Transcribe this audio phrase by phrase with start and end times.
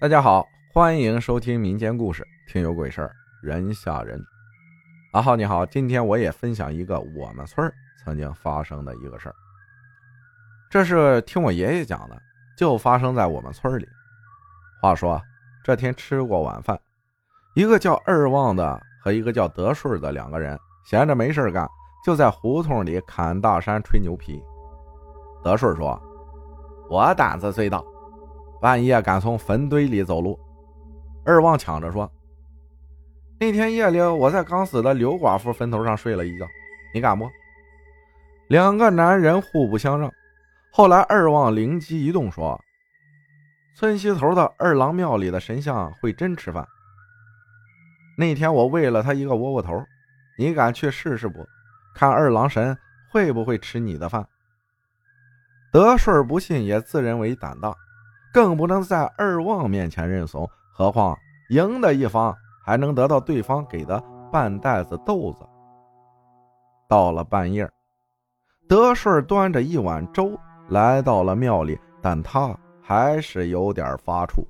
[0.00, 3.10] 大家好，欢迎收听民间故事，听有鬼事儿，
[3.42, 4.24] 人吓人。
[5.12, 7.68] 阿浩你好，今天我也分享一个我们村
[8.04, 9.34] 曾经发生的一个事儿。
[10.70, 12.16] 这是听我爷爷讲的，
[12.56, 13.88] 就发生在我们村里。
[14.80, 15.20] 话说
[15.64, 16.78] 这天吃过晚饭，
[17.56, 21.68] 一个叫二旺的和一个叫德顺的两个人闲着没事干，
[22.06, 24.40] 就在胡同里侃大山、吹牛皮。
[25.42, 26.00] 德顺说
[26.88, 27.82] ：“我胆子最大。”
[28.60, 30.38] 半夜敢从坟堆里走路，
[31.24, 32.10] 二旺抢着说
[33.38, 36.46] ：“那天夜里我在刚死的刘寡妇坟头上睡了一觉，
[36.92, 37.28] 你敢不？”
[38.48, 40.10] 两个男人互不相让。
[40.72, 42.60] 后来二旺灵机一动说
[43.76, 46.66] ：“村西头的二郎庙里的神像会真吃饭。
[48.16, 49.84] 那天我喂了他一个窝窝头，
[50.36, 51.46] 你敢去试试不？
[51.94, 52.76] 看二郎神
[53.10, 54.26] 会不会吃你的饭？”
[55.70, 57.72] 德顺不信，也自认为胆大。
[58.32, 61.16] 更不能在二旺面前认怂，何况
[61.50, 65.46] 赢的一方还能得到对方给的半袋子豆子。
[66.88, 67.68] 到了半夜，
[68.68, 74.44] 德顺端着一碗粥来到了庙里，但他还是有点发怵。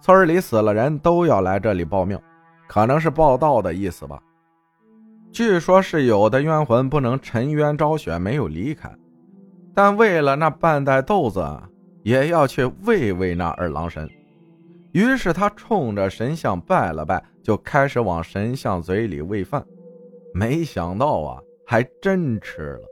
[0.00, 2.20] 村里死了人都要来这里报庙，
[2.68, 4.20] 可能是报道的意思吧。
[5.32, 8.92] 据说是有的冤魂不能沉冤昭雪，没有离开，
[9.74, 11.40] 但为了那半袋豆子。
[12.02, 14.08] 也要去喂喂那二郎神，
[14.92, 19.64] 于是他冲着神像拜了拜，就开始往神像嘴里喂饭。
[20.34, 22.88] 没想到啊，还真吃了。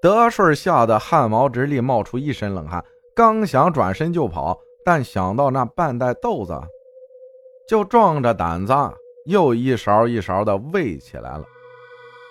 [0.00, 6.58] 德顺吓得汗毛直立，冒出一身冷汗，刚想转身就跑，但想到那半袋豆子，
[7.68, 8.74] 就壮着胆子
[9.26, 11.44] 又一勺一勺的喂起来了。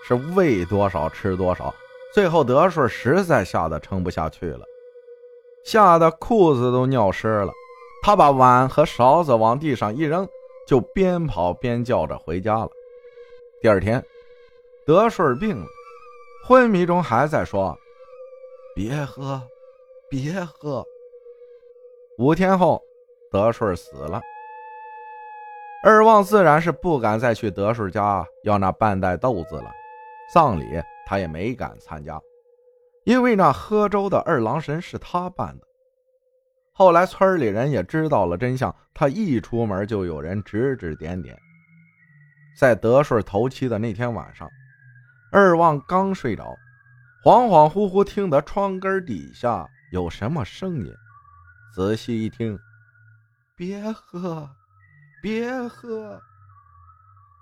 [0.04, 1.74] 是喂多少吃多少，
[2.14, 4.66] 最后德顺实在吓得撑不下去了。
[5.64, 7.52] 吓得裤子都尿湿了，
[8.04, 10.28] 他把碗和勺子往地上一扔，
[10.68, 12.70] 就边跑边叫着回家了。
[13.62, 14.04] 第二天，
[14.86, 15.66] 德顺病了，
[16.48, 17.78] 昏迷中还在说
[18.76, 19.42] ：“别喝，
[20.10, 20.84] 别喝。”
[22.18, 22.82] 五天后，
[23.32, 24.22] 德顺死了。
[25.84, 29.72] 二旺自然是不敢再去德顺家要那半袋豆子了，
[30.34, 30.66] 葬礼
[31.08, 32.22] 他也没敢参加。
[33.04, 35.66] 因为那喝粥的二郎神是他扮的，
[36.72, 41.38] 后来村里人也知道了真相，他一出门就有人指指点点。
[42.60, 44.48] 在德顺头七的那天晚上，
[45.32, 46.56] 二旺刚睡着，
[47.24, 50.94] 恍恍惚惚听得窗根底下有什么声音，
[51.74, 52.60] 仔细一听，
[53.56, 54.48] 别喝，
[55.24, 56.22] 别喝，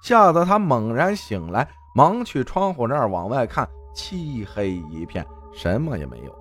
[0.04, 5.26] 吓得他猛然醒来，忙去窗户那儿往外看，漆黑一片。
[5.54, 6.36] 什么也没有，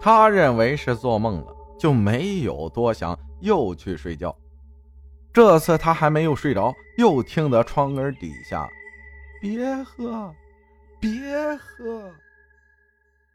[0.00, 4.34] 他认为是做梦了，就没有多想，又去睡觉。
[5.32, 8.68] 这次他还没有睡着，又听得窗根底下
[9.40, 10.34] “别喝，
[11.00, 11.10] 别
[11.56, 12.12] 喝”，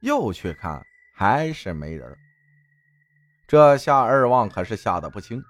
[0.01, 0.81] 又去看，
[1.15, 2.15] 还是没人。
[3.47, 5.41] 这下二旺可是吓得不轻。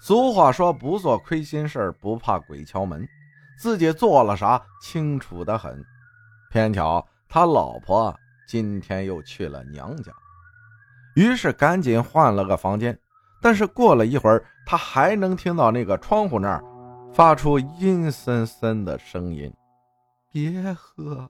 [0.00, 3.06] 俗话说：“不做亏心事不怕鬼敲门。”
[3.58, 5.84] 自己做了啥，清楚的很。
[6.50, 8.14] 偏巧他老婆。
[8.46, 10.12] 今天又去了娘家，
[11.14, 12.98] 于是赶紧换了个房间。
[13.40, 16.64] 但是过了一会儿，他还能听到那个窗户那儿
[17.12, 19.52] 发出阴森森的声音
[20.32, 21.28] ：“别喝，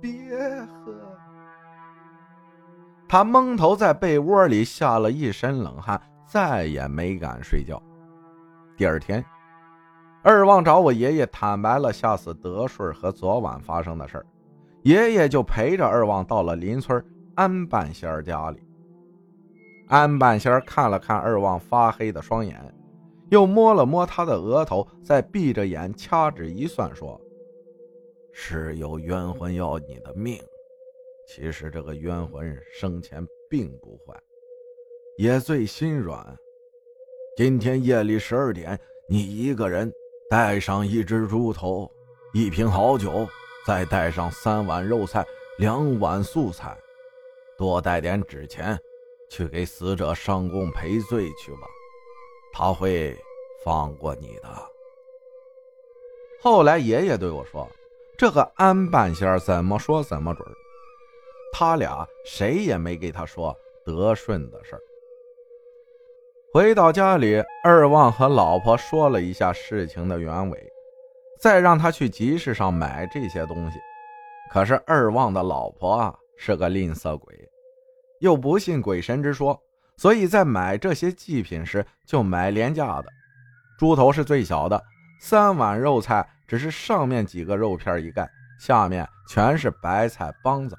[0.00, 0.10] 别
[0.66, 0.94] 喝。”
[3.08, 7.82] 他蒙头在被窝里吓了一身冷汗，再也没敢睡觉。
[8.76, 9.24] 第二天，
[10.22, 14.26] 二旺找我爷爷坦白了吓死德顺和昨晚发生的事儿。
[14.88, 17.04] 爷爷就陪着二旺到了邻村
[17.34, 18.58] 安半仙家里。
[19.86, 22.58] 安半仙看了看二旺发黑的双眼，
[23.28, 27.20] 又摸了摸他的额头，再闭着眼掐指一算，说
[28.32, 30.40] ：“是有冤魂要你的命。
[31.26, 34.18] 其实这个冤魂生前并不坏，
[35.18, 36.34] 也最心软。
[37.36, 39.92] 今天夜里十二点，你一个人
[40.30, 41.90] 带上一只猪头，
[42.32, 43.28] 一瓶好酒。”
[43.68, 45.22] 再带上三碗肉菜，
[45.58, 46.74] 两碗素菜，
[47.58, 48.80] 多带点纸钱，
[49.28, 51.68] 去给死者上供赔罪去吧，
[52.50, 53.14] 他会
[53.62, 54.48] 放过你的。
[56.40, 57.68] 后来爷爷对我说
[58.16, 60.48] ：“这个安半仙怎么说怎么准。”
[61.52, 63.54] 他俩谁也没给他说
[63.84, 64.80] 德顺的事儿。
[66.54, 70.72] 回到家里，二旺和老婆说了一下事情的原委。
[71.40, 73.78] 再让他去集市上买这些东西，
[74.50, 77.34] 可是二旺的老婆啊是个吝啬鬼，
[78.20, 79.60] 又不信鬼神之说，
[79.96, 83.08] 所以在买这些祭品时就买廉价的。
[83.78, 84.82] 猪头是最小的，
[85.20, 90.76] 三碗肉菜只是上面几个肉片一盖，下面全是白菜帮子，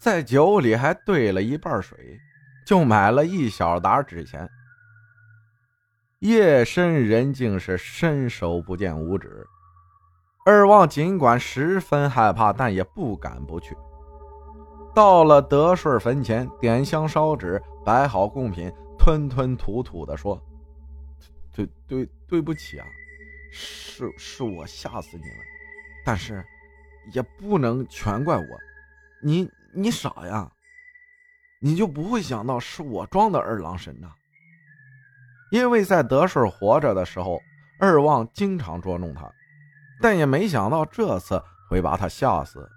[0.00, 1.98] 在酒里还兑了一半水，
[2.64, 4.48] 就买了一小沓纸钱。
[6.20, 9.44] 夜深人静时，伸手不见五指。
[10.46, 13.76] 二旺尽管十分害怕，但也不敢不去。
[14.94, 20.40] 到了德顺坟前，点香烧纸，摆好贡品，吞吞吐吐地说
[21.52, 22.86] ：“对对对不起啊，
[23.50, 25.44] 是是我吓死你了，
[26.04, 26.44] 但是
[27.12, 28.46] 也不能全怪我。
[29.20, 30.48] 你你傻呀，
[31.60, 34.08] 你就不会想到是我装的二郎神呐？
[35.50, 37.42] 因为在德顺活着的时候，
[37.80, 39.28] 二旺经常捉弄他，
[40.00, 42.68] 但也没想到这次会把他吓死。”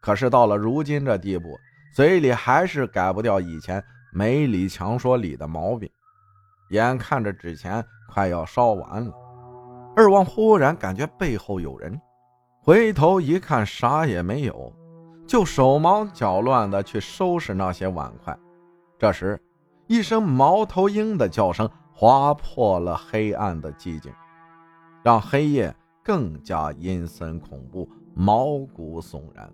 [0.00, 1.58] 可是到了如今这地步，
[1.94, 5.90] 嘴里还是改不掉以前没理强说理的毛病。
[6.70, 9.12] 眼看着纸钱快要烧完了，
[9.96, 12.00] 二旺忽然感觉背后有人，
[12.62, 14.72] 回头一看啥也没有，
[15.26, 18.38] 就手忙脚乱的去收拾那些碗筷。
[18.98, 19.40] 这时，
[19.86, 24.12] 一声猫头鹰的叫声划破了黑暗的寂静，
[25.02, 25.74] 让黑夜
[26.08, 29.52] 更加阴森恐怖，毛骨悚然。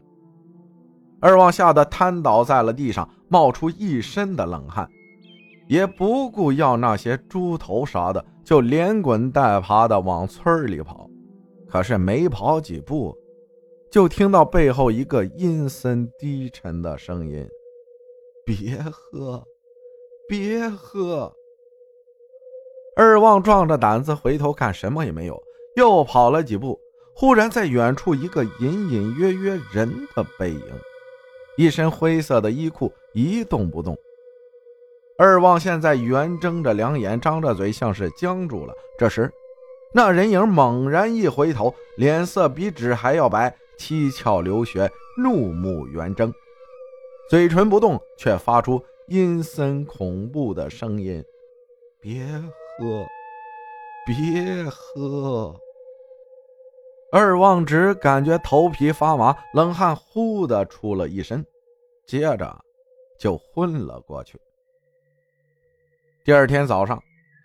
[1.21, 4.89] 二旺吓得瘫倒在了地上，冒出一身的冷汗，
[5.67, 11.11] 也不顾要那些猪头啥的，就连滚带爬的往村里跑。
[11.69, 13.13] 可是没跑几步，
[13.91, 17.45] 就听到背后一个阴森低沉的声音
[18.47, 19.43] ：“别喝，
[20.29, 21.35] 别喝！”
[22.95, 25.43] 二旺壮着胆子回头看，什么也没有。
[25.75, 26.79] 又跑了几步，
[27.15, 30.63] 忽然在远处一个隐隐约约人的背影。
[31.57, 33.97] 一身灰色的衣裤，一动不动。
[35.17, 38.75] 二旺现在圆睁着两眼，张着嘴，像是僵住了。
[38.99, 39.33] 这时，
[39.93, 46.35] 那人影猛然一回头，脸色比纸还要白，七窍流血，怒目圆睁，
[47.31, 51.25] 嘴唇不动，却发出阴森恐怖的声音
[52.03, 52.25] ：“别
[52.79, 53.07] 喝，
[54.05, 55.55] 别喝。”
[57.17, 61.47] 二旺只感觉头皮发麻，冷汗呼的出了一身，
[62.09, 62.61] 接着
[63.21, 64.37] 就昏了过去。
[66.25, 67.01] 第二天早上，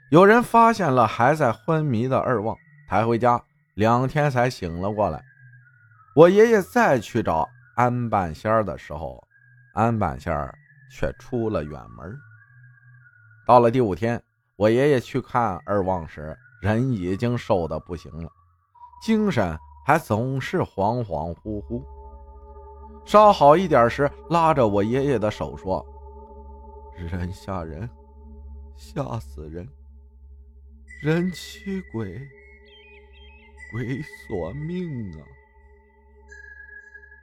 [0.09, 2.57] 有人发现了还在昏迷的二旺，
[2.87, 3.39] 抬回家，
[3.75, 5.23] 两天才醒了过来。
[6.15, 9.23] 我爷爷再去找安半仙儿的时候，
[9.75, 10.51] 安半仙儿
[10.91, 12.17] 却出了远门。
[13.45, 14.19] 到了第五天，
[14.55, 18.31] 我爷爷去看二旺时，人已经瘦的不行了。
[19.01, 21.83] 精神还总是恍恍惚惚，
[23.05, 25.85] 稍好一点时，拉着我爷爷的手说
[26.95, 27.89] ：“人吓人，
[28.75, 29.65] 吓死人；
[31.01, 32.19] 人欺鬼，
[33.71, 35.25] 鬼索命啊！”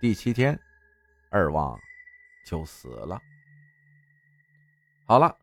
[0.00, 0.58] 第七天，
[1.31, 1.79] 二旺
[2.46, 3.20] 就死了。
[5.06, 5.37] 好了，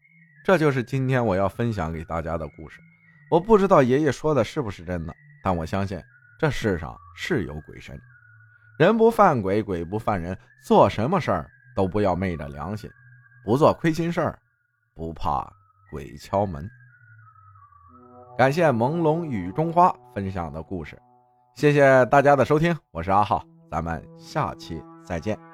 [0.44, 2.82] 这就是今天我要分享给大家的故事。
[3.30, 6.02] 我不知道爷爷说的是不是真的，但我相信。
[6.40, 8.00] 这世上是有鬼神，
[8.78, 12.90] 人不犯鬼，鬼不犯人，做什么事儿都不要昧着良心，
[13.46, 14.40] 不做亏心事儿，
[14.94, 15.52] 不怕
[15.92, 16.70] 鬼敲门。
[18.38, 21.00] 感谢朦胧雨中花分享的故事，
[21.56, 25.53] 谢谢大家的收听，我是阿浩，咱们下期再见。